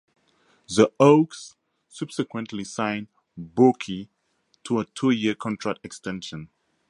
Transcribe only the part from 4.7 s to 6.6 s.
a two-year contract extension.